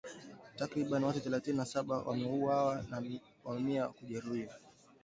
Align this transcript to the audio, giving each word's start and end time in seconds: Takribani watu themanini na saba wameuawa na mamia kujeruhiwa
Takribani 0.55 1.05
watu 1.05 1.19
themanini 1.19 1.53
na 1.57 1.65
saba 1.65 1.97
wameuawa 1.97 2.83
na 2.89 3.03
mamia 3.45 3.87
kujeruhiwa 3.87 4.53